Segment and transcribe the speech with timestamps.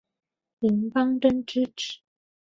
[0.57, 1.99] 林邦桢之子。